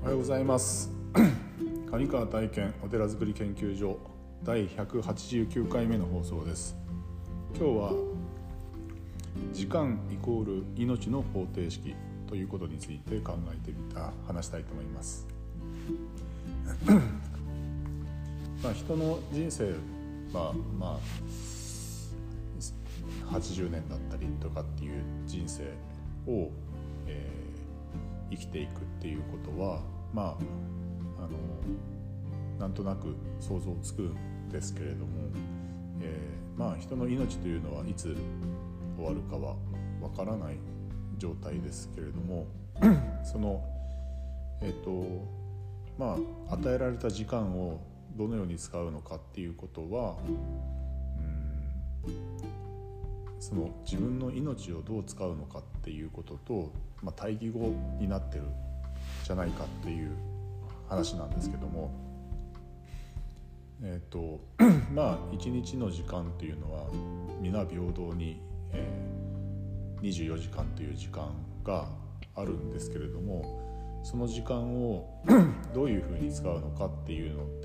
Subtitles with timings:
[0.00, 0.90] おはようございます。
[1.90, 3.98] 上川体験お寺づくり研究所
[4.44, 6.76] 第189回目の放送です。
[7.58, 7.92] 今日は
[9.52, 11.96] 時間イコール命の方程式
[12.28, 15.26] ということについて考えてみた話したいと思います。
[18.62, 19.72] まあ人の人生
[20.32, 20.98] はまあ
[23.32, 25.64] 80年だったりとかっていう人生
[26.30, 26.50] を、
[27.06, 27.47] えー、
[28.30, 29.80] 生きていくっていうことは
[30.12, 30.36] ま
[31.18, 31.28] ああの
[32.58, 35.30] なんとなく想像つくんですけれども、
[36.00, 38.16] えー、まあ人の命というのはいつ
[38.96, 39.56] 終わるかは
[40.00, 40.56] わからない
[41.18, 42.46] 状態ですけれども
[43.24, 43.62] その
[44.60, 45.26] えっ、ー、と
[45.98, 46.16] ま
[46.50, 47.80] あ与えられた時間を
[48.16, 50.16] どのように使うのかっていうことは
[53.40, 56.72] その自分の命をどう使うのかっていうことと、
[57.02, 58.44] まあ、対義語になってる
[59.24, 60.10] じゃないかっていう
[60.88, 61.90] 話なんですけども
[63.82, 64.40] えっ、ー、と
[64.92, 66.86] まあ一日の時間っていうのは
[67.40, 68.40] 皆平等に、
[68.72, 71.30] えー、24時間という時間
[71.62, 71.88] が
[72.34, 75.22] あるんですけれどもその時間を
[75.74, 77.62] どういうふうに使うのかっていうのって、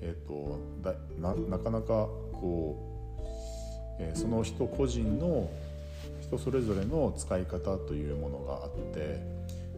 [0.00, 1.86] えーと、とななかなか
[2.32, 2.93] こう
[3.98, 5.50] え、その人個人の
[6.20, 9.20] 人それぞれの使い方というものがあって、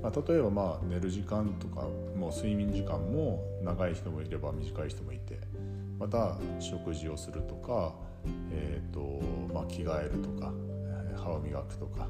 [0.03, 1.87] まあ、例えばまあ寝る時間とか
[2.17, 5.39] もう睡眠時間も長い人もいれば短い人もいて
[5.99, 7.95] また食事をするとか、
[8.53, 9.23] えーと
[9.53, 10.53] まあ、着替えるとか
[11.17, 12.07] 歯を磨くとか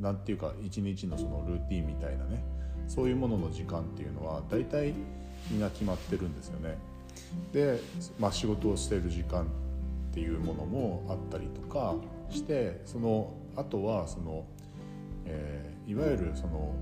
[0.00, 2.44] なんていうか一日のそのルーティンみたいなね
[2.86, 4.94] そういうものの時間っていうのは大体
[5.50, 6.78] みんな決まってるんですよね。
[7.52, 7.80] で、
[8.18, 9.46] まあ、仕事をしている時間
[10.16, 11.94] っていうものもあったりとか
[12.30, 14.46] してそのあとはその、
[15.26, 16.74] えー、いわゆるその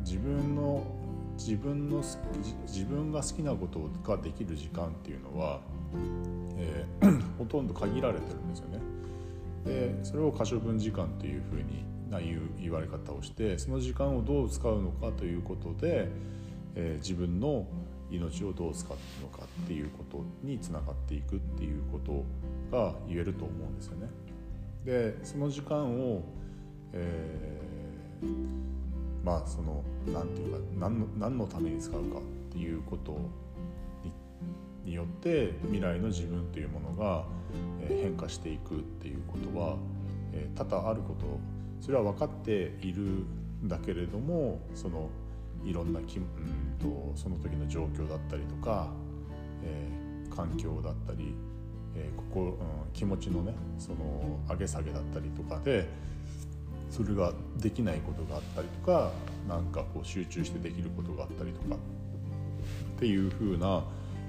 [0.00, 0.82] 自分の
[1.36, 2.02] 自分の
[2.66, 5.60] 自分が好きなことができる時間っていうのは、
[6.56, 8.78] えー、 ほとんど限られてるんですよね。
[9.66, 16.08] でそれを可処分時間というふうにな言う言われ方をしてその時間をどう使うのかということで、
[16.74, 17.66] えー、自分の
[18.10, 22.24] 命をどう使うのかっていうことにつながっていくっていうこと
[22.72, 24.08] が言えると思うんですよね。
[24.84, 26.22] でその時間を、
[26.92, 33.16] えー、まあその何て言うか何の何のために使うかっていうこと
[34.84, 37.24] によって未来の自分というものが
[37.86, 39.76] 変化していくっていうことは
[40.56, 41.38] 多々あること
[41.80, 45.08] それは分かっているんだけれどもその
[45.64, 46.22] いろんなき、ん
[46.80, 48.88] と、その時の状況だったりとか、
[49.62, 51.34] えー、環境だったり、
[51.96, 55.88] えー、ここ、うん、気持ちのねその上げ下げだったりとかで
[56.90, 59.10] それができないことがあったりとか
[59.48, 63.82] なんかこう集中してできることがあったりとかっていうふうな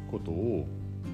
[0.09, 0.65] ことを、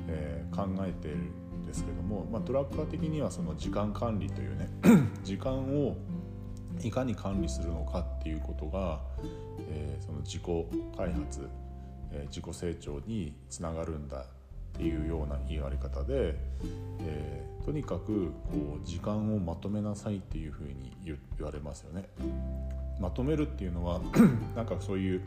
[0.08, 4.70] えー、考えてるんですけども、まあ、ドラッカー的にはその時間管理というね
[5.24, 5.98] 時間を
[6.82, 9.02] いかに管理するのかっていうことが、
[9.70, 10.42] えー、その自己
[10.96, 11.50] 開発、
[12.12, 14.26] えー、自己成長につながるんだ
[14.80, 16.36] いうような言われ方で、
[17.02, 22.10] えー、とにかくこう時間をまとめなさいっていうふうに言われますよね。
[23.00, 24.02] まとめるっていうのは
[24.56, 25.22] なんかそういう、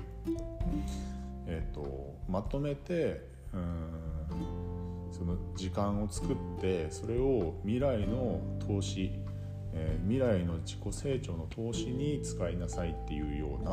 [1.46, 3.22] えーと、まとめて
[3.52, 9.12] うんその時間を作ってそれを未来の投資
[9.74, 13.70] えー、未来の自己成長の投資に使いなさいっていうような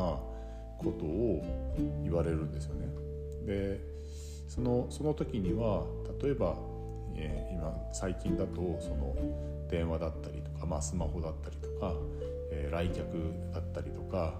[0.78, 1.42] ことを
[2.02, 2.86] 言われるんですよね。
[3.46, 3.80] で
[4.50, 5.84] そのその時には
[6.20, 6.56] 例えば、
[7.14, 9.14] えー、今最近だとその
[9.70, 11.94] 電話だったりとか、まあ、スマホだったりとか、
[12.50, 13.06] えー、来客
[13.54, 14.34] だったりとか、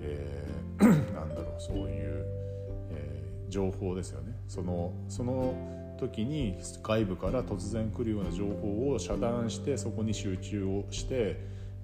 [0.00, 0.84] えー、
[1.14, 2.26] なんだろうそういう、
[2.90, 4.36] えー、情報ですよね。
[4.48, 5.54] そのその
[5.96, 11.36] 時に外部から突然来るような情報を遮断してそこに集中をして、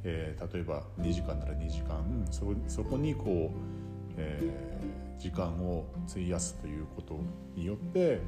[0.03, 7.19] えー、例えば2時間なら2時間そそこにこう、えー、時間を費やすということ
[7.57, 8.21] によって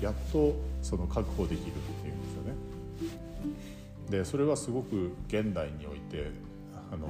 [0.00, 2.54] やっとその確保できるっていうんですよね。
[4.10, 6.30] でそれはすごく現代において
[6.92, 7.06] あの、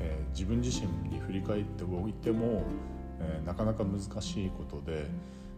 [0.00, 2.62] えー、自分自身に振り返っておいても、
[3.20, 5.06] えー、なかなか難しいことで。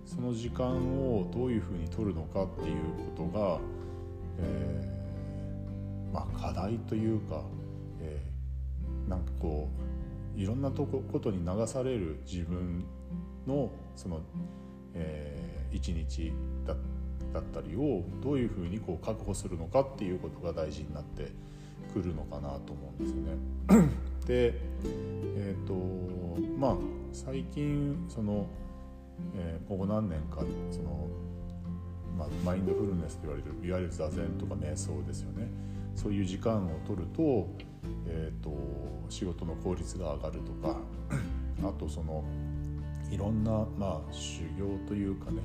[0.07, 2.77] その時間をどういうふうに取るのかっていう
[3.17, 3.59] ことが、
[4.39, 7.43] えー、まあ、課題というか、
[8.01, 9.85] えー、なんかこう
[10.37, 12.85] いろんなとこことに流される自分
[13.47, 14.21] のその、
[14.95, 16.33] えー、一日
[16.67, 16.75] だ
[17.33, 21.33] だったりをどういうふうにこう確保するのかっていうことが大事になって
[21.93, 23.89] くるのかなと思うんですよね。
[24.25, 24.55] で、
[25.37, 25.75] えーと
[26.59, 26.77] まあ、
[27.13, 28.47] 最近その、
[29.37, 31.09] えー、ここ何年かその、
[32.17, 35.49] まあ、マインドフルネスと言われるいわゆる座禅とか瞑想ですよね
[35.95, 37.49] そういう時間を取ると,、
[38.07, 38.51] えーと、
[39.09, 40.77] 仕事の効率が上がるとか
[41.63, 42.25] あとその
[43.11, 45.39] いろんな、まあ、修行というかね、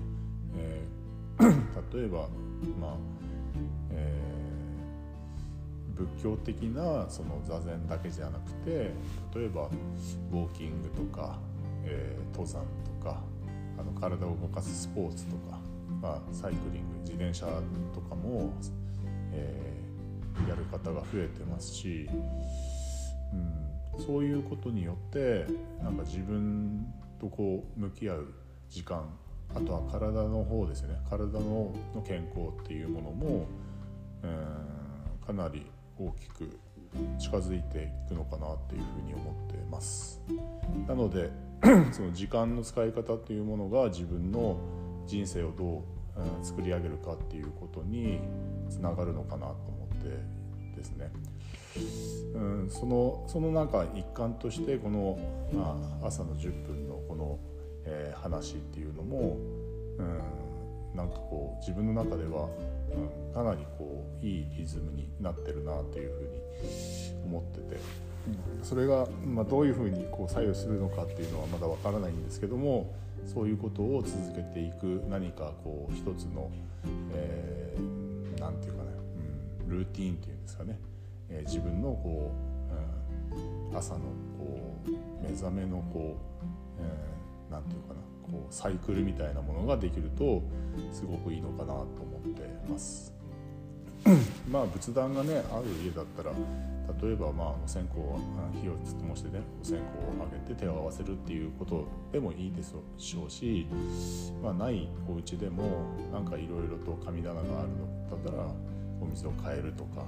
[0.58, 2.28] えー、 例えば、
[2.80, 2.96] まあ
[3.92, 8.92] えー、仏教的なその座禅だけじゃなくて
[9.36, 9.70] 例えば
[10.32, 11.38] ウォーキングとか、
[11.84, 13.22] えー、登山とか
[13.78, 15.60] あの体を動かすスポーツとか、
[16.02, 17.46] まあ、サイクリング自転車
[17.94, 18.52] とかも、
[19.32, 22.10] えー、やる方が増えてますし、
[23.34, 25.46] うん、そういうことによって
[25.84, 26.86] なんか自分
[27.20, 28.34] とこう向き合う
[28.70, 29.10] 時間
[29.56, 30.96] あとは体の方ですね。
[31.10, 31.74] 体の
[32.06, 33.48] 健康っていうものも、
[34.24, 35.66] えー、かなり
[35.98, 36.60] 大きく
[37.18, 40.22] 近づいていくのかなっていうふうに思ってます。
[40.88, 41.31] なので
[41.92, 44.58] その時間の使い方っていうものが自分の
[45.08, 45.81] 人生をどう、
[46.18, 48.20] えー、作り上げるかっていうことに
[48.70, 50.10] つながるのかなと思って
[50.78, 51.10] ですね。
[52.34, 55.18] うん、そのその中一環としてこの、
[55.52, 57.40] まあ、朝の10分のこの、
[57.86, 59.38] えー、話っていうのも、
[59.98, 62.48] うん、なんかこう自分の中では、
[62.94, 67.80] うん、かなりこういいリズムになってるなというふうに思ってて、
[68.60, 72.94] うん、それが、まあ、どういうふうにこう左右するのかっていうのはまだわからないんですけども
[73.26, 76.52] そういうことを続けていく何かこう一つの
[76.84, 78.90] 何、えー、て言うかね、
[79.68, 80.80] うん、ルーティーンっていうんですかね。
[81.30, 82.31] えー、自分のこ
[83.70, 84.00] う、うん、朝の
[84.38, 90.44] こう目覚めのこう、えー、なんていうかなこうサイクルみたいなものができると
[90.92, 93.14] すごくいいのかなと思ってます。
[94.50, 96.31] まあ仏壇がねある家だったら
[97.02, 97.96] 例えばまあお線香
[98.62, 103.68] 火をつともしてねお線香をあげて手を合わせるっていうことでもいいでしょうし、
[104.42, 105.64] まあ、ないお家でも
[106.12, 108.48] なんかいろいろと神棚があるのだったら
[109.02, 110.04] お水を変えるとか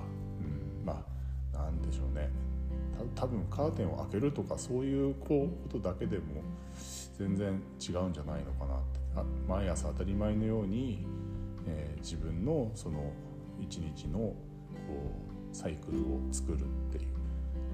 [1.81, 2.29] でしょうね。
[3.15, 6.23] 多分カーテンを開けるとかそういうことだけでも
[7.17, 9.01] 全然違うんじゃないのかなって。
[9.15, 11.05] あ毎朝当たり前のように、
[11.67, 13.11] えー、自分のその
[13.59, 14.35] 一日のこ
[15.53, 17.11] うサイクルを作るっていう。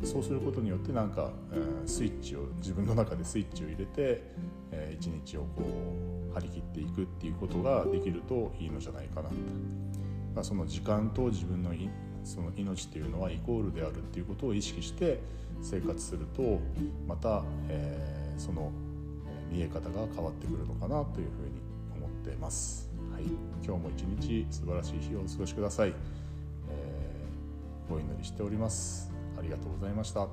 [0.03, 4.21] そうすることによってなんか、えー、スイッチを自分の中でスイッチを入れて、
[4.71, 5.63] えー、一日をこ
[6.29, 9.37] う張り切っていくっていうことができるといいのじゃないかなって、
[10.35, 11.73] まあ、その時間と自分の
[12.27, 15.19] その命というのはイコールであるっていうことを意識して
[15.61, 16.59] 生活すると
[17.07, 18.71] また、えー、その
[19.51, 21.61] 見え方が変わってくるのかなというふうに
[21.95, 22.89] 思っています。
[23.13, 23.23] はい、
[23.65, 29.11] 今日も一日素晴らしい日をお過ごしください、えー、お祈りしております。
[29.39, 30.27] ありがとうございました。